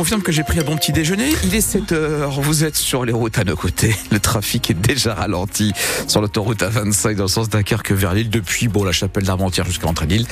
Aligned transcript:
confirme 0.00 0.22
que 0.22 0.32
j'ai 0.32 0.44
pris 0.44 0.58
un 0.58 0.62
bon 0.62 0.78
petit 0.78 0.92
déjeuner. 0.92 1.30
Il 1.44 1.54
est 1.54 1.60
7 1.60 1.92
heures. 1.92 2.40
Vous 2.40 2.64
êtes 2.64 2.76
sur 2.76 3.04
les 3.04 3.12
routes 3.12 3.36
à 3.36 3.44
nos 3.44 3.54
côtés. 3.54 3.94
Le 4.10 4.18
trafic 4.18 4.70
est 4.70 4.80
déjà 4.80 5.14
ralenti 5.14 5.74
sur 6.08 6.22
l'autoroute 6.22 6.62
A25 6.62 7.16
dans 7.16 7.24
le 7.24 7.28
sens 7.28 7.50
Dunkerque 7.50 7.92
vers 7.92 8.14
Lille 8.14 8.30
depuis 8.30 8.68
bon 8.68 8.82
la 8.82 8.92
chapelle 8.92 9.24
d'Armentières 9.24 9.66
jusqu'à 9.66 9.84
l'entrée 9.84 10.06
de 10.06 10.14
Lille. 10.14 10.26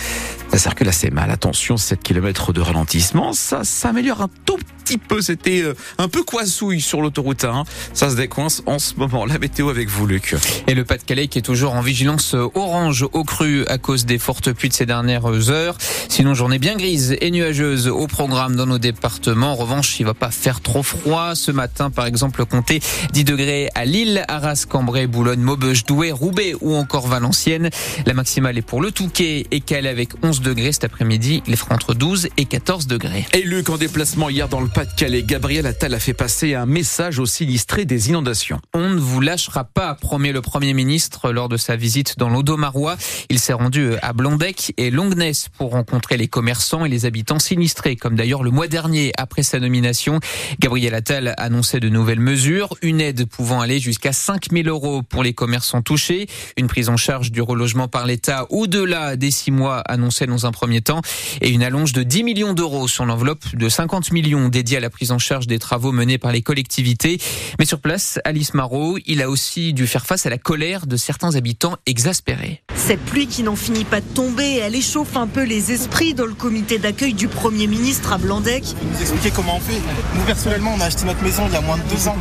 Ça 0.51 0.57
circule 0.57 0.89
assez 0.89 1.11
mal. 1.11 1.31
Attention, 1.31 1.77
7 1.77 2.03
km 2.03 2.55
de 2.55 2.63
ralentissement. 2.63 3.35
Ça 3.35 3.63
s'améliore 3.63 4.23
un 4.23 4.31
tout 4.47 4.57
petit 4.83 4.97
peu. 4.97 5.21
C'était 5.21 5.61
euh, 5.61 5.75
un 5.99 6.09
peu 6.09 6.23
coissouille 6.23 6.81
sur 6.81 7.03
l'autoroute 7.03 7.45
1. 7.45 7.65
Ça 7.93 8.09
se 8.09 8.17
décoince 8.17 8.63
en 8.65 8.79
ce 8.79 8.95
moment. 8.95 9.27
La 9.27 9.39
météo 9.39 9.69
avec 9.69 9.91
vous, 9.91 10.07
Luc. 10.07 10.35
Et 10.67 10.75
le 10.75 10.87
Pas-de-Calais 10.87 11.29
qui 11.29 11.39
est 11.39 11.43
toujours 11.43 11.75
en 11.75 11.83
vigilance 11.83 12.35
orange 12.55 13.05
au 13.13 13.25
cru 13.25 13.67
à 13.67 13.77
cause 13.77 14.07
des 14.07 14.19
fortes 14.19 14.51
pluies 14.51 14.71
de 14.71 14.75
ces 14.75 14.87
dernières 14.87 15.51
heures. 15.51 15.77
Sinon, 16.09 16.33
journée 16.33 16.59
bien 16.59 16.77
grise 16.77 17.15
et 17.21 17.31
nuageuse 17.31 17.87
au 17.89 18.07
programme 18.07 18.57
dans 18.57 18.65
nos 18.65 18.79
départements. 18.79 19.58
En 19.59 19.63
revanche, 19.63 19.99
il 19.99 20.07
va 20.07 20.15
pas 20.15 20.31
faire 20.31 20.61
trop 20.61 20.85
froid. 20.85 21.35
Ce 21.35 21.51
matin, 21.51 21.91
par 21.91 22.07
exemple, 22.07 22.45
compter 22.45 22.81
10 23.13 23.25
degrés 23.25 23.69
à 23.75 23.85
Lille, 23.85 24.25
Arras, 24.29 24.67
Cambrai, 24.69 25.09
Boulogne, 25.09 25.41
Maubeuge, 25.41 25.85
Douai, 25.85 26.13
Roubaix 26.13 26.55
ou 26.61 26.77
encore 26.77 27.09
Valenciennes. 27.09 27.69
La 28.07 28.15
maximale 28.15 28.57
est 28.57 28.63
pour 28.63 28.81
le 28.81 28.93
Touquet 28.93 29.49
et 29.51 29.61
Calais 29.61 29.89
avec 29.89 30.11
11 30.23 30.43
degrés 30.43 30.71
cet 30.71 30.85
après-midi. 30.85 31.43
Il 31.49 31.57
fera 31.57 31.75
entre 31.75 31.95
12 31.95 32.29
et 32.37 32.45
14 32.45 32.87
degrés. 32.87 33.27
Et 33.35 33.43
Luc, 33.43 33.69
en 33.69 33.79
déplacement 33.79 34.31
hier 34.31 34.49
dans 34.49 34.61
le 34.61 34.69
Pas-de-Calais, 34.69 35.25
Gabriel 35.25 35.67
Attal 35.67 35.93
a 35.93 35.99
fait 35.99 36.15
passer 36.15 36.55
un 36.55 36.67
message 36.67 37.19
aux 37.19 37.27
sinistrés 37.27 37.85
des 37.85 38.11
inondations. 38.11 38.61
On 38.75 38.91
ne 38.91 39.01
vous 39.01 39.21
lâchera 39.21 39.65
pas, 39.65 39.97
promet 39.97 40.31
le 40.31 40.41
Premier 40.41 40.73
ministre 40.73 41.33
lors 41.33 41.49
de 41.49 41.57
sa 41.57 41.75
visite 41.75 42.17
dans 42.17 42.29
l'Audomarois. 42.29 42.97
Il 43.29 43.41
s'est 43.41 43.55
rendu 43.55 43.95
à 44.03 44.13
Blandec 44.13 44.73
et 44.77 44.93
Longness 44.93 45.49
pour 45.59 45.73
rencontrer 45.73 46.17
les 46.17 46.29
commerçants 46.29 46.85
et 46.85 46.89
les 46.89 47.07
habitants 47.07 47.41
sinistrés, 47.41 47.97
comme 47.97 48.15
d'ailleurs 48.15 48.45
le 48.45 48.53
mois 48.53 48.69
dernier 48.69 49.11
après 49.19 49.43
sa 49.49 49.59
nomination. 49.59 50.21
Gabriel 50.61 50.95
Attal 50.95 51.35
annonçait 51.39 51.81
de 51.81 51.89
nouvelles 51.89 52.21
mesures, 52.21 52.77
une 52.83 53.01
aide 53.01 53.27
pouvant 53.27 53.61
aller 53.61 53.81
jusqu'à 53.81 54.13
5 54.13 54.53
000 54.53 54.69
euros 54.69 55.03
pour 55.03 55.23
les 55.23 55.33
commerçants 55.33 55.83
touchés, 55.83 56.29
une 56.57 56.69
prise 56.69 56.89
en 56.89 56.97
charge 56.97 57.33
du 57.33 57.41
relogement 57.41 57.89
par 57.89 58.07
l'État 58.07 58.47
au-delà 58.51 59.17
des 59.17 59.31
six 59.31 59.51
mois 59.51 59.79
annoncés 59.81 60.27
dans 60.27 60.47
un 60.47 60.53
premier 60.53 60.81
temps, 60.81 61.01
et 61.41 61.51
une 61.51 61.63
allonge 61.63 61.93
de 61.93 62.03
10 62.03 62.23
millions 62.23 62.53
d'euros 62.55 62.89
sur 62.89 63.05
l'enveloppe 63.05 63.57
de 63.57 63.69
50 63.69 64.13
millions 64.13 64.49
dédiée 64.49 64.77
à 64.77 64.81
la 64.81 64.91
prise 64.91 65.11
en 65.11 65.19
charge 65.19 65.47
des 65.47 65.59
travaux 65.59 65.93
menés 65.93 66.19
par 66.19 66.33
les 66.33 66.43
collectivités. 66.43 67.19
Mais 67.59 67.65
sur 67.65 67.81
place, 67.81 68.19
Alice 68.25 68.55
Marot, 68.55 68.99
il 69.07 69.23
a 69.23 69.31
aussi 69.31 69.73
dû 69.73 69.87
faire 69.87 70.07
face 70.07 70.27
à 70.27 70.31
la 70.31 70.39
colère 70.39 70.87
de 70.87 70.97
certains 70.97 71.35
habitants 71.37 71.77
exaspérés. 71.87 72.63
Cette 72.75 73.01
pluie 73.01 73.27
qui 73.27 73.43
n'en 73.43 73.57
finit 73.57 73.85
pas 73.85 74.01
de 74.01 74.07
tomber, 74.07 74.57
elle 74.63 74.75
échauffe 74.75 75.17
un 75.17 75.27
peu 75.27 75.43
les 75.43 75.73
esprits 75.73 76.15
dans 76.15 76.27
le 76.27 76.35
comité 76.35 76.79
d'accueil 76.79 77.15
du 77.15 77.29
Premier 77.29 77.67
ministre 77.67 78.13
à 78.13 78.19
Blandec. 78.19 78.65
Vous 78.65 79.01
expliquez 79.01 79.31
comment 79.39 79.57
on 79.57 79.61
fait 79.61 79.81
Nous, 80.17 80.23
personnellement, 80.23 80.75
on 80.77 80.81
a 80.81 80.87
acheté 80.87 81.05
notre 81.05 81.23
maison 81.23 81.45
il 81.47 81.53
y 81.53 81.57
a 81.57 81.61
moins 81.61 81.77
de 81.77 81.83
deux 81.83 82.09
ans. 82.09 82.17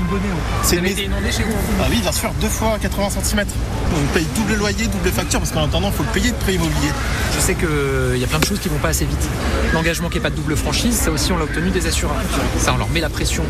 C'est 0.62 0.78
été 0.78 1.06
inondé 1.06 1.32
chez 1.32 1.42
vous 1.42 1.56
Ah 1.82 1.88
oui, 1.90 2.00
bien 2.00 2.12
sûr, 2.12 2.32
deux 2.40 2.48
fois 2.48 2.78
80 2.80 3.10
cm. 3.24 3.44
On 3.92 4.14
paye 4.14 4.28
double 4.36 4.54
loyer, 4.54 4.86
double 4.86 5.10
facture, 5.10 5.40
parce 5.40 5.52
qu'en 5.52 5.64
attendant, 5.64 5.88
il 5.88 5.94
faut 5.94 6.04
le 6.04 6.10
payer 6.10 6.30
de 6.30 6.36
prêt 6.36 6.54
immobilier. 6.54 6.92
Je 7.36 7.40
sais 7.40 7.56
qu'il 7.56 8.20
y 8.20 8.24
a 8.24 8.28
plein 8.28 8.38
de 8.38 8.46
choses 8.46 8.60
qui 8.60 8.70
vont 8.70 8.78
pas 8.78 8.90
assez 8.90 9.06
vite. 9.06 9.30
L'engagement 9.74 10.10
qui 10.10 10.16
n'est 10.18 10.22
pas 10.22 10.30
de 10.30 10.36
double 10.36 10.56
franchise, 10.56 10.96
ça 10.96 11.10
aussi, 11.10 11.32
on 11.32 11.38
l'a 11.38 11.46
obtenu 11.46 11.72
des 11.72 11.88
assureurs. 11.88 12.16
Ça, 12.60 12.74
on 12.76 12.78
leur 12.78 12.90
met 12.90 13.00
la 13.00 13.10
pression. 13.10 13.44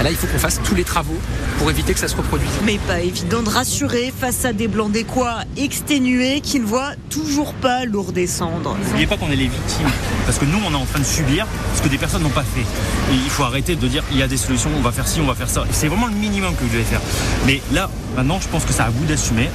Et 0.00 0.02
là, 0.02 0.10
il 0.10 0.16
faut 0.16 0.26
qu'on 0.26 0.38
fasse 0.38 0.60
tous 0.64 0.74
les 0.74 0.84
travaux 0.84 1.18
pour 1.58 1.70
éviter 1.70 1.94
que 1.94 2.00
ça 2.00 2.08
se 2.08 2.16
reproduise. 2.16 2.50
Mais 2.64 2.78
pas 2.88 3.00
évident 3.00 3.42
de 3.42 3.50
rassurer 3.50 4.12
face 4.18 4.44
à 4.44 4.52
des 4.52 4.66
Blandécois 4.66 5.42
exténués 5.56 6.40
qui 6.40 6.58
ne 6.58 6.66
voient 6.66 6.94
toujours 7.08 7.54
pas 7.54 7.84
l'eau 7.84 8.02
redescendre. 8.02 8.76
N'oubliez 8.88 9.06
pas 9.06 9.16
qu'on 9.16 9.30
est 9.30 9.36
les 9.36 9.48
victimes, 9.48 9.90
parce 10.26 10.38
que 10.38 10.44
nous, 10.44 10.58
on 10.66 10.72
est 10.72 10.76
en 10.76 10.86
train 10.86 11.00
de 11.00 11.04
subir 11.04 11.46
ce 11.76 11.82
que 11.82 11.88
des 11.88 11.98
personnes 11.98 12.22
n'ont 12.22 12.30
pas 12.30 12.42
fait. 12.42 12.66
Il 13.12 13.30
faut 13.30 13.44
arrêter 13.44 13.76
de 13.76 13.86
dire 13.86 14.02
il 14.10 14.18
y 14.18 14.22
a 14.22 14.28
des 14.28 14.36
solutions, 14.36 14.70
on 14.76 14.80
va 14.82 14.92
faire 14.92 15.06
ci, 15.06 15.20
on 15.20 15.26
va 15.26 15.34
faire 15.34 15.50
ça. 15.50 15.64
C'est 15.70 15.88
vraiment 15.88 16.06
le 16.06 16.14
minimum 16.14 16.54
que 16.54 16.62
vous 16.62 16.70
devez 16.70 16.84
faire. 16.84 17.00
Mais 17.46 17.60
là, 17.72 17.90
maintenant, 18.16 18.40
je 18.40 18.48
pense 18.48 18.64
que 18.64 18.72
c'est 18.72 18.82
à 18.82 18.90
vous 18.90 19.04
d'assumer. 19.04 19.48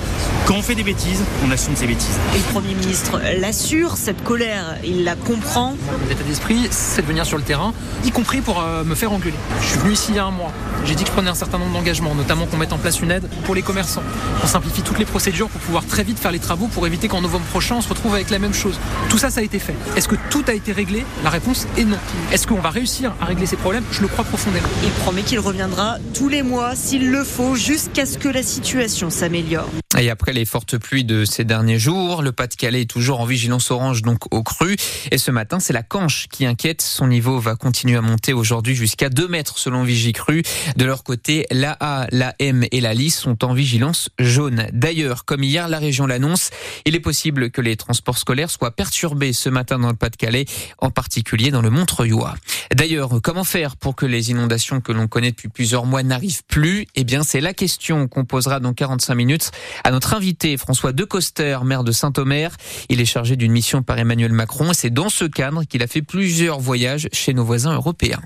Quand 0.46 0.56
on 0.56 0.62
fait 0.62 0.76
des 0.76 0.84
bêtises, 0.84 1.24
on 1.46 1.52
assume 1.52 1.76
ces 1.76 1.88
bêtises. 1.88 2.18
Et 2.34 2.38
le 2.38 2.44
Premier 2.54 2.74
ministre 2.74 3.20
l'assure, 3.40 3.98
cette 3.98 4.24
colère, 4.24 4.78
il 4.84 5.04
la 5.04 5.16
comprend. 5.16 5.76
L'état 6.10 6.24
d'esprit, 6.24 6.68
c'est 6.72 7.02
de 7.02 7.08
venir 7.08 7.26
sur 7.26 7.38
le 7.38 7.44
terrain, 7.44 7.74
y 8.06 8.12
compris 8.12 8.42
pour 8.42 8.62
euh, 8.62 8.84
me 8.84 8.96
faire 8.96 9.12
engueuler. 9.12 9.38
Je 9.62 9.68
suis 9.68 9.80
venu 9.80 9.94
ici 9.94 10.08
il 10.10 10.16
y 10.16 10.20
a 10.20 10.26
un 10.26 10.32
mois. 10.32 10.52
J'ai 10.86 10.96
dit 10.96 11.04
que 11.04 11.10
je 11.10 11.14
prenais 11.14 11.30
un 11.30 11.36
certain 11.36 11.58
nombre 11.58 11.74
d'engagements, 11.74 12.16
notamment 12.16 12.46
qu'on 12.46 12.58
mette 12.58 12.74
en 12.74 12.78
place 12.78 13.02
une 13.02 13.12
aide 13.12 13.28
pour 13.46 13.56
les 13.56 13.62
commerçants. 13.62 14.04
On 14.44 14.48
simplifie 14.48 14.82
toutes 14.82 15.00
les 15.00 15.06
procédures 15.06 15.50
pour 15.50 15.62
pouvoir 15.62 15.86
très 15.86 16.04
vite 16.04 16.20
faire 16.20 16.32
les 16.32 16.40
travaux 16.40 16.68
pour 16.68 16.88
éviter 16.88 17.08
qu'en 17.08 17.22
novembre 17.22 17.46
prochain, 17.46 17.76
on 17.76 17.82
se 17.82 17.90
retrouve 17.90 18.14
avec 18.16 18.30
la 18.30 18.40
même 18.40 18.54
chose. 18.54 18.80
Tout 19.10 19.18
ça, 19.18 19.30
ça 19.30 19.42
a 19.42 19.44
été 19.44 19.60
fait. 19.60 19.76
Est-ce 19.96 20.08
que 20.08 20.16
tout 20.30 20.44
a 20.48 20.54
été 20.54 20.72
réglé? 20.72 21.06
La 21.24 21.30
réponse 21.30 21.68
est 21.78 21.84
non. 21.84 21.98
Est-ce 22.32 22.48
qu'on 22.48 22.60
va 22.60 22.70
réussir 22.70 23.14
à 23.22 23.26
régler 23.26 23.46
ces 23.46 23.58
problèmes? 23.58 23.84
Je 23.92 24.02
le 24.02 24.08
crois 24.08 24.24
profondément. 24.24 24.68
Il 24.84 24.92
promet 24.92 25.24
qu'il 25.24 25.40
reviendra 25.40 25.98
tous 26.14 26.30
les 26.30 26.44
mois 26.44 26.76
s'il 26.76 27.10
le 27.12 27.24
faut 27.24 27.56
jusqu'à 27.56 28.06
ce 28.06 28.18
que 28.18 28.30
la 28.30 28.44
situation 28.48 29.10
s'améliore. 29.10 29.70
Et 30.00 30.12
après 30.12 30.32
les 30.32 30.46
fortes 30.46 30.78
pluies 30.78 31.04
de 31.04 31.26
ces 31.26 31.44
derniers 31.44 31.80
jours, 31.80 32.22
le 32.22 32.32
Pas-de-Calais 32.32 32.82
est 32.82 32.90
toujours 32.90 33.20
en 33.20 33.26
vigilance 33.26 33.72
orange, 33.72 34.04
donc 34.04 34.32
au 34.32 34.44
cru. 34.44 34.76
Et 35.10 35.18
ce 35.18 35.32
matin, 35.32 35.60
c'est 35.60 35.74
la 35.74 35.82
Canche 35.82 36.28
qui 36.30 36.46
inquiète. 36.46 36.84
Son 36.84 37.08
niveau 37.08 37.40
va 37.40 37.56
continuer 37.56 37.98
à 37.98 38.02
monter 38.02 38.32
aujourd'hui 38.32 38.76
jusqu'à 38.76 39.10
2 39.10 39.28
mètres 39.28 39.58
selon 39.58 39.84
Vigicru. 39.84 40.44
De 40.76 40.86
leur 40.86 41.04
côté, 41.04 41.48
l'AA, 41.50 42.06
la 42.12 42.36
M 42.38 42.66
et 42.72 42.80
la 42.80 42.94
LIS 42.94 43.10
sont 43.10 43.44
en 43.44 43.54
vigilance 43.54 44.10
jaune. 44.20 44.68
D'ailleurs, 44.72 45.26
comme 45.26 45.44
hier, 45.44 45.68
la 45.68 45.80
région 45.80 46.06
l'annonce, 46.06 46.52
il 46.86 46.96
est 46.96 47.00
possible 47.00 47.50
que 47.50 47.62
les 47.62 47.76
transports 47.76 48.20
scolaires 48.20 48.52
soient 48.52 48.76
perturbés 48.76 49.34
ce 49.34 49.50
matin 49.50 49.80
dans 49.80 49.90
le 49.90 49.96
Pas-de-Calais, 49.96 50.46
en 50.78 50.92
particulier 50.92 51.50
dans 51.50 51.64
le 51.64 51.72
Montreuilois. 51.72 52.36
D'ailleurs, 52.76 53.20
comment 53.24 53.44
faire 53.44 53.76
pour 53.76 53.96
que 53.96 54.06
les 54.06 54.30
inondations 54.30 54.80
que 54.80 54.92
l'on 54.92 55.08
connaît 55.08 55.32
depuis 55.32 55.50
plusieurs 55.50 55.86
mois 55.86 56.04
n'arrivent 56.04 56.44
plus? 56.48 56.86
Eh 56.94 57.04
bien, 57.04 57.24
c'est 57.24 57.42
la 57.42 57.54
question 57.54 58.08
qu'on 58.08 58.26
posera 58.26 58.60
dans 58.60 58.74
45 58.74 59.16
minutes 59.16 59.52
à 59.88 59.92
notre 59.92 60.14
invité 60.14 60.58
François 60.58 60.92
Decoster, 60.92 61.60
maire 61.64 61.86
de 61.86 61.94
Saint-Omer. 61.94 62.52
Il 62.90 63.00
est 63.00 63.06
chargé 63.06 63.38
d'une 63.38 63.54
mission 63.54 63.84
par 63.84 63.98
Emmanuel 63.98 64.34
Macron 64.34 64.72
et 64.72 64.74
c'est 64.74 64.90
dans 64.90 65.08
ce 65.08 65.24
cadre 65.24 65.64
qu'il 65.64 65.82
a 65.82 65.88
fait 65.88 66.02
plusieurs 66.02 66.60
voyages 66.60 67.08
chez 67.14 67.34
nos 67.34 67.46
voisins 67.46 67.74
européens. 67.74 68.20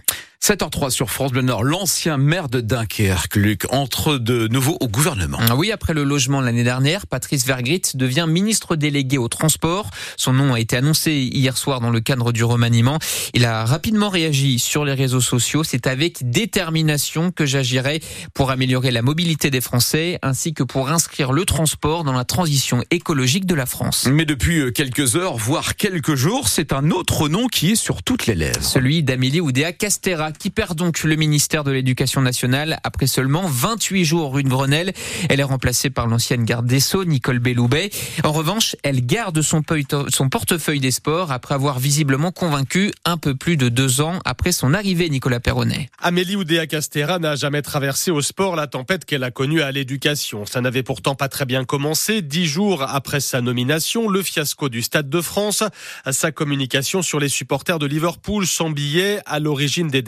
7h03 0.43 0.89
sur 0.89 1.11
France 1.11 1.33
Bleu 1.33 1.43
Nord, 1.43 1.63
l'ancien 1.63 2.17
maire 2.17 2.49
de 2.49 2.61
Dunkerque, 2.61 3.35
Luc, 3.35 3.71
entre 3.71 4.17
de 4.17 4.47
nouveau 4.47 4.75
au 4.79 4.87
gouvernement. 4.87 5.37
Oui, 5.55 5.71
après 5.71 5.93
le 5.93 6.03
logement 6.03 6.41
l'année 6.41 6.63
dernière, 6.63 7.05
Patrice 7.05 7.45
Vergrit 7.45 7.83
devient 7.93 8.25
ministre 8.27 8.75
délégué 8.75 9.19
au 9.19 9.27
transport. 9.27 9.91
Son 10.17 10.33
nom 10.33 10.55
a 10.55 10.59
été 10.59 10.75
annoncé 10.75 11.11
hier 11.11 11.55
soir 11.55 11.79
dans 11.79 11.91
le 11.91 11.99
cadre 11.99 12.31
du 12.31 12.43
remaniement. 12.43 12.97
Il 13.35 13.45
a 13.45 13.65
rapidement 13.65 14.09
réagi 14.09 14.57
sur 14.57 14.83
les 14.83 14.95
réseaux 14.95 15.21
sociaux. 15.21 15.63
C'est 15.63 15.85
avec 15.85 16.31
détermination 16.31 17.29
que 17.29 17.45
j'agirai 17.45 18.01
pour 18.33 18.49
améliorer 18.49 18.89
la 18.89 19.03
mobilité 19.03 19.51
des 19.51 19.61
Français 19.61 20.17
ainsi 20.23 20.55
que 20.55 20.63
pour 20.63 20.89
inscrire 20.89 21.33
le 21.33 21.45
transport 21.45 22.03
dans 22.03 22.13
la 22.13 22.25
transition 22.25 22.83
écologique 22.89 23.45
de 23.45 23.53
la 23.53 23.67
France. 23.67 24.07
Mais 24.11 24.25
depuis 24.25 24.73
quelques 24.73 25.15
heures, 25.15 25.37
voire 25.37 25.75
quelques 25.75 26.15
jours, 26.15 26.47
c'est 26.47 26.73
un 26.73 26.89
autre 26.89 27.29
nom 27.29 27.45
qui 27.45 27.73
est 27.73 27.75
sur 27.75 28.01
toutes 28.01 28.25
les 28.25 28.33
lèvres. 28.33 28.63
Celui 28.63 29.03
d'Amélie 29.03 29.39
Oudéa 29.39 29.71
Castera 29.71 30.30
qui 30.37 30.49
perd 30.49 30.77
donc 30.77 31.03
le 31.03 31.15
ministère 31.15 31.63
de 31.63 31.71
l'Éducation 31.71 32.21
nationale 32.21 32.79
après 32.83 33.07
seulement 33.07 33.43
28 33.45 34.05
jours 34.05 34.33
rue 34.33 34.43
de 34.43 34.49
Grenelle. 34.49 34.93
Elle 35.29 35.39
est 35.39 35.43
remplacée 35.43 35.89
par 35.89 36.07
l'ancienne 36.07 36.45
garde 36.45 36.65
des 36.65 36.79
Sceaux, 36.79 37.05
Nicole 37.05 37.39
Belloubet. 37.39 37.89
En 38.23 38.31
revanche, 38.31 38.75
elle 38.83 39.05
garde 39.05 39.41
son, 39.41 39.61
portefeuille 39.61 40.79
des 40.79 40.91
sports 40.91 41.31
après 41.31 41.55
avoir 41.55 41.79
visiblement 41.79 42.31
convaincu 42.31 42.91
un 43.05 43.17
peu 43.17 43.35
plus 43.35 43.57
de 43.57 43.69
deux 43.69 44.01
ans 44.01 44.19
après 44.25 44.51
son 44.51 44.73
arrivée, 44.73 45.09
Nicolas 45.09 45.39
Perronnet. 45.39 45.89
Amélie 45.99 46.35
Oudéa 46.35 46.67
Castera 46.67 47.19
n'a 47.19 47.35
jamais 47.35 47.61
traversé 47.61 48.11
au 48.11 48.21
sport 48.21 48.55
la 48.55 48.67
tempête 48.67 49.05
qu'elle 49.05 49.23
a 49.23 49.31
connue 49.31 49.61
à 49.61 49.71
l'éducation. 49.71 50.45
Ça 50.45 50.61
n'avait 50.61 50.83
pourtant 50.83 51.15
pas 51.15 51.29
très 51.29 51.45
bien 51.45 51.65
commencé. 51.65 52.21
Dix 52.21 52.45
jours 52.45 52.83
après 52.83 53.19
sa 53.19 53.41
nomination, 53.41 54.09
le 54.09 54.21
fiasco 54.21 54.69
du 54.69 54.81
Stade 54.81 55.09
de 55.09 55.21
France, 55.21 55.63
sa 56.09 56.31
communication 56.31 57.01
sur 57.01 57.19
les 57.19 57.29
supporters 57.29 57.79
de 57.79 57.85
Liverpool 57.85 58.47
sans 58.47 58.69
billets 58.69 59.19
à 59.25 59.39
l'origine 59.39 59.87
des 59.87 60.01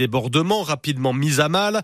rapidement 0.64 1.14
mis 1.14 1.40
à 1.40 1.50
mal. 1.50 1.82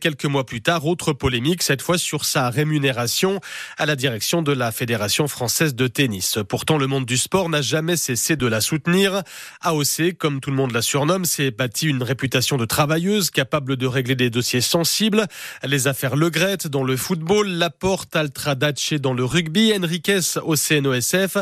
Quelques 0.00 0.24
mois 0.24 0.44
plus 0.44 0.62
tard, 0.62 0.86
autre 0.86 1.12
polémique, 1.12 1.62
cette 1.62 1.82
fois 1.82 1.98
sur 1.98 2.24
sa 2.24 2.50
rémunération 2.50 3.40
à 3.78 3.86
la 3.86 3.96
direction 3.96 4.42
de 4.42 4.52
la 4.52 4.72
Fédération 4.72 5.28
française 5.28 5.74
de 5.74 5.86
tennis. 5.86 6.38
Pourtant, 6.48 6.78
le 6.78 6.86
monde 6.86 7.06
du 7.06 7.16
sport 7.16 7.48
n'a 7.48 7.62
jamais 7.62 7.96
cessé 7.96 8.36
de 8.36 8.46
la 8.46 8.60
soutenir. 8.60 9.22
AOC, 9.62 10.16
comme 10.18 10.40
tout 10.40 10.50
le 10.50 10.56
monde 10.56 10.72
la 10.72 10.82
surnomme, 10.82 11.24
s'est 11.24 11.50
bâti 11.50 11.86
une 11.86 12.02
réputation 12.02 12.56
de 12.56 12.64
travailleuse, 12.64 13.30
capable 13.30 13.76
de 13.76 13.86
régler 13.86 14.14
des 14.14 14.30
dossiers 14.30 14.60
sensibles. 14.60 15.26
Les 15.64 15.88
affaires 15.88 16.16
Le 16.16 16.30
Gret 16.30 16.58
dans 16.70 16.84
le 16.84 16.96
football, 16.96 17.48
Laporte, 17.48 18.14
Altradace 18.16 18.94
dans 18.94 19.14
le 19.14 19.24
rugby, 19.24 19.72
Enriquez 19.76 20.20
au 20.42 20.56
CNOSF. 20.56 21.36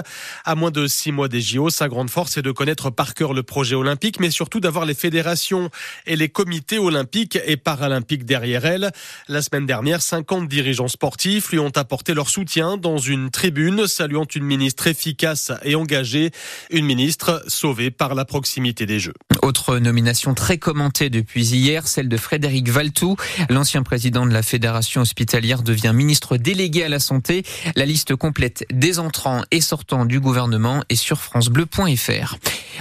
À 0.44 0.54
moins 0.54 0.70
de 0.70 0.86
six 0.86 1.12
mois 1.12 1.28
des 1.28 1.40
JO, 1.40 1.70
sa 1.70 1.88
grande 1.88 2.10
force 2.10 2.36
est 2.36 2.43
de 2.43 2.50
connaître 2.50 2.90
par 2.90 3.14
cœur 3.14 3.32
le 3.32 3.43
projet 3.43 3.75
olympique, 3.75 4.20
mais 4.20 4.31
surtout 4.31 4.60
d'avoir 4.60 4.84
les 4.84 4.94
fédérations 4.94 5.70
et 6.06 6.16
les 6.16 6.28
comités 6.31 6.79
olympiques 6.79 7.38
et 7.44 7.56
paralympiques 7.56 8.25
derrière 8.25 8.65
elle. 8.65 8.91
La 9.29 9.43
semaine 9.43 9.67
dernière, 9.67 10.00
50 10.03 10.49
dirigeants 10.49 10.88
sportifs 10.88 11.50
lui 11.50 11.59
ont 11.59 11.73
apporté 11.77 12.15
leur 12.15 12.29
soutien 12.29 12.77
dans 12.77 12.99
une 12.99 13.31
tribune, 13.31 13.87
saluant 13.87 14.27
une 14.35 14.44
ministre 14.44 14.87
efficace 14.87 15.53
et 15.62 15.75
engagée, 15.75 16.31
une 16.71 16.87
ministre 16.87 17.43
sauvée 17.47 17.91
par 17.91 18.15
la 18.15 18.25
proximité 18.25 18.87
des 18.87 18.99
Jeux. 18.99 19.15
Autre 19.42 19.78
nomination 19.78 20.34
très 20.34 20.58
commentée 20.58 21.08
depuis 21.08 21.46
hier, 21.46 21.88
celle 21.88 22.08
de 22.08 22.16
Frédéric 22.16 22.69
Valtou. 22.69 23.16
L'ancien 23.48 23.82
président 23.82 24.26
de 24.26 24.32
la 24.32 24.42
Fédération 24.42 25.00
hospitalière 25.00 25.62
devient 25.62 25.92
ministre 25.94 26.37
délégué 26.37 26.84
à 26.84 26.88
la 26.88 27.00
santé. 27.00 27.44
La 27.75 27.87
liste 27.87 28.14
complète 28.16 28.64
des 28.70 28.98
entrants 28.98 29.42
et 29.50 29.60
sortants 29.60 30.04
du 30.04 30.20
gouvernement 30.20 30.82
est 30.88 30.96
sur 30.96 31.20
francebleu.fr. 31.20 32.37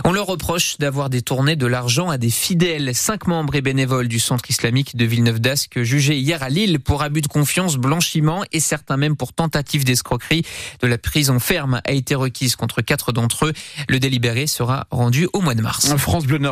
On 0.05 0.11
leur 0.11 0.27
reproche 0.27 0.77
d'avoir 0.77 1.09
détourné 1.09 1.55
de 1.55 1.65
l'argent 1.65 2.09
à 2.09 2.17
des 2.17 2.29
fidèles. 2.29 2.93
Cinq 2.93 3.27
membres 3.27 3.55
et 3.55 3.61
bénévoles 3.61 4.07
du 4.07 4.19
centre 4.19 4.49
islamique 4.49 4.95
de 4.95 5.05
Villeneuve 5.05 5.39
d'Ascq 5.39 5.81
jugés 5.83 6.17
hier 6.17 6.41
à 6.43 6.49
Lille 6.49 6.79
pour 6.79 7.03
abus 7.03 7.21
de 7.21 7.27
confiance, 7.27 7.75
blanchiment 7.75 8.43
et 8.51 8.59
certains 8.59 8.97
même 8.97 9.15
pour 9.15 9.33
tentative 9.33 9.83
d'escroquerie. 9.83 10.43
De 10.81 10.87
la 10.87 10.97
prison 10.97 11.39
ferme 11.39 11.81
a 11.85 11.91
été 11.91 12.15
requise 12.15 12.55
contre 12.55 12.81
quatre 12.81 13.11
d'entre 13.11 13.47
eux. 13.47 13.53
Le 13.87 13.99
délibéré 13.99 14.47
sera 14.47 14.87
rendu 14.91 15.27
au 15.33 15.41
mois 15.41 15.55
de 15.55 15.61
mars. 15.61 15.89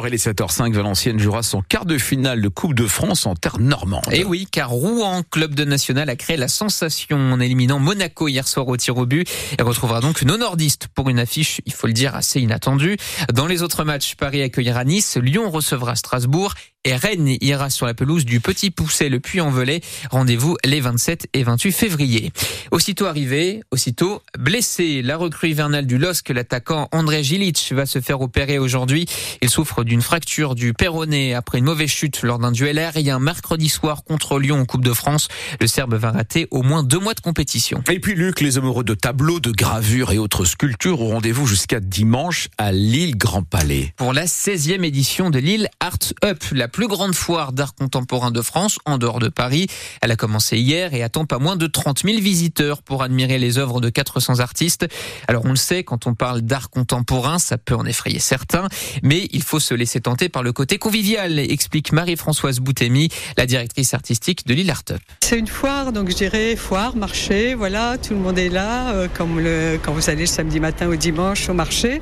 Et 0.05 0.09
les 0.11 0.17
7h05, 0.17 0.73
Valenciennes 0.73 1.19
jouera 1.19 1.41
son 1.41 1.61
quart 1.61 1.85
de 1.85 1.97
finale 1.97 2.41
de 2.41 2.47
Coupe 2.49 2.75
de 2.75 2.85
France 2.85 3.25
en 3.25 3.35
terre 3.35 3.57
normande. 3.59 4.03
Et 4.11 4.23
oui, 4.23 4.47
car 4.49 4.69
Rouen, 4.69 5.23
club 5.23 5.55
de 5.55 5.65
national, 5.65 6.09
a 6.09 6.15
créé 6.15 6.37
la 6.37 6.47
sensation 6.47 7.17
en 7.17 7.39
éliminant 7.39 7.79
Monaco 7.79 8.27
hier 8.27 8.47
soir 8.47 8.67
au 8.67 8.77
tir 8.77 8.95
au 8.97 9.07
but 9.07 9.27
et 9.57 9.61
retrouvera 9.63 9.99
donc 9.99 10.21
nos 10.21 10.37
nordistes 10.37 10.87
pour 10.93 11.09
une 11.09 11.19
affiche, 11.19 11.61
il 11.65 11.73
faut 11.73 11.87
le 11.87 11.93
dire, 11.93 12.15
assez 12.15 12.39
inattendue. 12.39 12.97
Dans 13.33 13.47
les 13.47 13.63
autres 13.63 13.83
matchs, 13.83 14.15
Paris 14.15 14.43
accueillera 14.43 14.83
Nice, 14.83 15.17
Lyon 15.17 15.49
recevra 15.49 15.95
Strasbourg 15.95 16.53
et 16.87 16.95
Rennes 16.95 17.35
ira 17.41 17.69
sur 17.69 17.85
la 17.85 17.93
pelouse 17.93 18.23
du 18.23 18.39
Petit 18.39 18.71
Pousset 18.71 19.09
le 19.09 19.19
Puy-en-Velay. 19.19 19.81
Rendez-vous 20.09 20.55
les 20.63 20.79
27 20.79 21.27
et 21.33 21.43
28 21.43 21.73
février. 21.73 22.31
Aussitôt 22.71 23.07
arrivé, 23.07 23.61
aussitôt 23.71 24.21
blessé, 24.39 25.01
la 25.01 25.17
recrue 25.17 25.49
hivernale 25.49 25.85
du 25.85 25.97
LOSC, 25.97 26.29
l'attaquant 26.29 26.87
André 26.93 27.23
Gilic 27.23 27.73
va 27.73 27.85
se 27.85 27.99
faire 27.99 28.21
opérer 28.21 28.57
aujourd'hui. 28.57 29.05
Il 29.41 29.49
souffre 29.49 29.83
d'une 29.83 30.01
fracture 30.01 30.55
du 30.55 30.73
péroné 30.73 31.33
après 31.33 31.57
une 31.57 31.65
mauvaise 31.65 31.89
chute 31.89 32.21
lors 32.23 32.39
d'un 32.39 32.53
duel 32.53 32.79
aérien 32.79 33.19
mercredi 33.19 33.67
soir 33.67 34.05
contre 34.05 34.39
Lyon 34.39 34.61
en 34.61 34.65
Coupe 34.65 34.85
de 34.85 34.93
France. 34.93 35.27
Le 35.59 35.67
Serbe 35.67 35.95
va 35.95 36.11
rater 36.11 36.47
au 36.51 36.63
moins 36.63 36.83
deux 36.83 36.99
mois 36.99 37.15
de 37.15 37.19
compétition. 37.19 37.83
Et 37.91 37.99
puis 37.99 38.15
Luc, 38.15 38.39
les 38.39 38.57
amoureux 38.57 38.85
de 38.85 38.93
tableaux, 38.93 39.41
de 39.41 39.51
gravures 39.51 40.13
et 40.13 40.19
autres 40.19 40.45
sculptures 40.45 41.01
au 41.01 41.09
rendez-vous 41.09 41.47
jusqu'à 41.47 41.81
dimanche 41.81 42.47
à 42.57 42.71
Lille 42.71 43.17
Grand 43.17 43.43
Palais. 43.43 43.93
Pour 43.97 44.13
la 44.13 44.25
16e 44.25 44.85
édition 44.85 45.29
de 45.29 45.39
Lille 45.39 45.67
Art 45.81 45.97
Up, 46.23 46.41
la 46.53 46.69
plus 46.69 46.76
grande 46.85 47.15
foire 47.15 47.53
d'art 47.53 47.73
contemporain 47.73 48.29
de 48.29 48.41
France, 48.41 48.77
en 48.85 48.99
dehors 48.99 49.17
de 49.17 49.29
Paris. 49.29 49.67
Elle 50.01 50.11
a 50.11 50.15
commencé 50.15 50.59
hier 50.59 50.93
et 50.93 51.01
attend 51.01 51.25
pas 51.25 51.39
moins 51.39 51.55
de 51.55 51.65
30 51.65 52.03
000 52.03 52.19
visiteurs 52.19 52.83
pour 52.83 53.01
admirer 53.01 53.39
les 53.39 53.57
œuvres 53.57 53.81
de 53.81 53.89
400 53.89 54.39
artistes. 54.39 54.87
Alors 55.27 55.45
on 55.45 55.49
le 55.49 55.55
sait, 55.55 55.83
quand 55.83 56.05
on 56.05 56.13
parle 56.13 56.41
d'art 56.41 56.69
contemporain, 56.69 57.39
ça 57.39 57.57
peut 57.57 57.75
en 57.75 57.85
effrayer 57.85 58.19
certains, 58.19 58.67
mais 59.01 59.27
il 59.31 59.41
faut 59.41 59.59
se 59.59 59.73
laisser 59.73 60.01
tenter 60.01 60.29
par 60.29 60.43
le 60.43 60.53
côté 60.53 60.77
convivial, 60.77 61.39
explique 61.39 61.91
Marie-Françoise 61.91 62.59
Boutemi, 62.59 63.09
la 63.37 63.45
directrice 63.45 63.93
artistique 63.93 64.45
de 64.45 64.53
Lille 64.53 64.69
Art 64.69 64.83
Up. 64.91 65.01
C'est 65.23 65.39
une 65.39 65.47
foire, 65.47 65.91
donc 65.91 66.09
je 66.09 66.15
dirais 66.15 66.55
foire, 66.55 66.95
marché, 66.95 67.53
voilà, 67.53 67.97
tout 67.97 68.13
le 68.13 68.19
monde 68.19 68.37
est 68.37 68.49
là, 68.49 68.91
euh, 68.91 69.07
comme 69.13 69.39
le, 69.39 69.79
quand 69.81 69.93
vous 69.93 70.09
allez 70.09 70.21
le 70.21 70.27
samedi 70.27 70.59
matin 70.59 70.87
ou 70.87 70.95
dimanche 70.95 71.49
au 71.49 71.53
marché. 71.53 72.01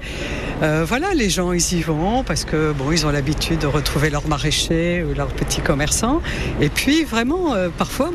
Euh, 0.63 0.85
voilà, 0.87 1.13
les 1.13 1.29
gens 1.29 1.51
ils 1.51 1.73
y 1.73 1.81
vont 1.81 2.23
parce 2.23 2.45
que 2.45 2.71
bon, 2.71 2.91
ils 2.91 3.05
ont 3.05 3.11
l'habitude 3.11 3.59
de 3.59 3.67
retrouver 3.67 4.09
leurs 4.09 4.27
maraîchers 4.27 4.64
ou 4.73 5.13
leurs 5.15 5.27
petits 5.27 5.61
commerçants. 5.61 6.21
Et 6.61 6.69
puis 6.69 7.03
vraiment, 7.03 7.53
euh, 7.53 7.69
parfois, 7.75 8.11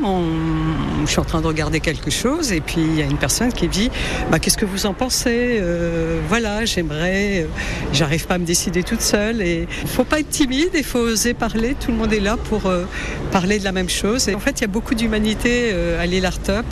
je 1.05 1.09
suis 1.09 1.19
en 1.19 1.25
train 1.25 1.41
de 1.41 1.47
regarder 1.47 1.79
quelque 1.79 2.11
chose 2.11 2.51
et 2.51 2.61
puis 2.61 2.81
il 2.81 2.95
y 2.95 3.01
a 3.01 3.05
une 3.05 3.17
personne 3.17 3.53
qui 3.53 3.67
dit, 3.67 3.89
bah, 4.29 4.39
qu'est-ce 4.39 4.57
que 4.57 4.65
vous 4.65 4.85
en 4.85 4.93
pensez? 4.93 5.59
Euh, 5.61 6.19
Voilà, 6.27 6.65
j'aimerais, 6.65 7.43
euh, 7.43 7.45
j'arrive 7.93 8.27
pas 8.27 8.35
à 8.35 8.37
me 8.37 8.45
décider 8.45 8.83
toute 8.83 9.01
seule. 9.01 9.41
Et 9.41 9.67
faut 9.85 10.03
pas 10.03 10.19
être 10.19 10.29
timide, 10.29 10.71
il 10.75 10.83
faut 10.83 10.99
oser 10.99 11.33
parler. 11.33 11.75
Tout 11.79 11.91
le 11.91 11.97
monde 11.97 12.13
est 12.13 12.19
là 12.19 12.37
pour 12.37 12.71
parler 13.31 13.59
de 13.59 13.63
la 13.63 13.71
même 13.71 13.89
chose. 13.89 14.29
En 14.33 14.39
fait, 14.39 14.59
il 14.59 14.61
y 14.61 14.65
a 14.65 14.67
beaucoup 14.67 14.95
d'humanité 14.95 15.73
à 15.99 16.05
l'île 16.05 16.25
Art 16.25 16.49
Up. 16.49 16.65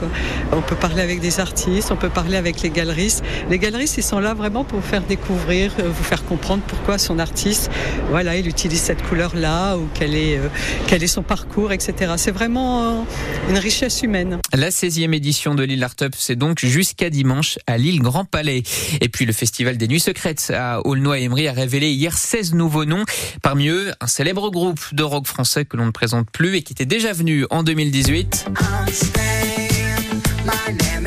On 0.52 0.62
peut 0.62 0.76
parler 0.76 1.02
avec 1.02 1.20
des 1.20 1.40
artistes, 1.40 1.92
on 1.92 1.96
peut 1.96 2.10
parler 2.10 2.38
avec 2.38 2.62
les 2.62 2.70
galeristes. 2.70 3.24
Les 3.50 3.60
galeristes, 3.60 3.98
ils 3.98 4.04
sont 4.04 4.20
là 4.20 4.34
vraiment 4.34 4.64
pour 4.64 4.80
vous 4.80 4.88
faire 4.88 5.02
découvrir, 5.02 5.72
vous 5.78 6.04
faire 6.04 6.24
comprendre 6.26 6.64
pourquoi 6.68 6.98
son 6.98 7.20
artiste, 7.20 7.70
voilà, 8.10 8.36
il 8.36 8.48
utilise 8.48 8.82
cette 8.82 9.04
couleur-là 9.08 9.59
ou 9.78 9.88
quel 9.94 10.16
est, 10.16 10.38
euh, 10.38 10.48
quel 10.88 11.04
est 11.04 11.08
son 11.08 11.24
parcours, 11.24 11.72
etc. 11.72 12.14
C'est 12.18 12.32
vraiment 12.32 12.84
euh, 12.84 13.02
une 13.50 13.58
richesse 13.58 14.02
humaine. 14.02 14.40
La 14.54 14.70
16e 14.70 15.14
édition 15.14 15.56
de 15.56 15.64
Lille 15.64 15.84
Art 15.84 15.96
Up, 16.02 16.14
c'est 16.18 16.36
donc 16.36 16.60
jusqu'à 16.60 17.10
dimanche 17.10 17.58
à 17.68 17.78
Lille 17.78 18.02
Grand 18.02 18.26
Palais. 18.26 18.64
Et 19.02 19.10
puis 19.10 19.26
le 19.26 19.34
Festival 19.34 19.78
des 19.78 19.88
Nuits 19.88 20.00
Secrètes 20.00 20.52
à 20.56 20.86
Aulnoy-Emery 20.86 21.48
a 21.48 21.54
révélé 21.54 21.92
hier 21.92 22.18
16 22.18 22.54
nouveaux 22.54 22.86
noms. 22.86 23.04
Parmi 23.42 23.68
eux, 23.68 23.92
un 24.02 24.08
célèbre 24.08 24.50
groupe 24.50 24.82
de 24.94 25.04
rock 25.04 25.28
français 25.28 25.66
que 25.66 25.78
l'on 25.78 25.86
ne 25.86 25.92
présente 25.92 26.30
plus 26.32 26.56
et 26.56 26.62
qui 26.62 26.74
était 26.74 26.86
déjà 26.86 27.14
venu 27.14 27.46
en 27.50 27.64
2018. 27.64 28.50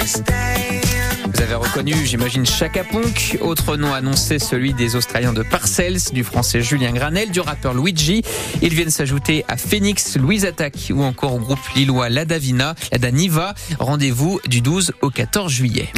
Vous 0.02 0.41
avez 1.42 1.54
reconnu, 1.54 1.94
j'imagine, 2.04 2.46
Chaka 2.46 2.84
Ponk. 2.84 3.38
Autre 3.40 3.76
nom 3.76 3.92
annoncé, 3.92 4.38
celui 4.38 4.74
des 4.74 4.94
Australiens 4.94 5.32
de 5.32 5.42
Parcells, 5.42 5.98
du 6.12 6.22
français 6.22 6.62
Julien 6.62 6.92
Granel, 6.92 7.32
du 7.32 7.40
rappeur 7.40 7.74
Luigi. 7.74 8.22
Ils 8.60 8.72
viennent 8.72 8.90
s'ajouter 8.90 9.44
à 9.48 9.56
Phoenix, 9.56 10.16
Louise 10.16 10.44
Attack 10.44 10.92
ou 10.94 11.02
encore 11.02 11.34
au 11.34 11.38
groupe 11.38 11.58
lillois 11.74 12.08
La 12.08 12.24
Davina, 12.24 12.76
La 12.92 12.98
Daniva. 12.98 13.54
Rendez-vous 13.80 14.40
du 14.46 14.60
12 14.60 14.92
au 15.02 15.10
14 15.10 15.50
juillet. 15.50 15.88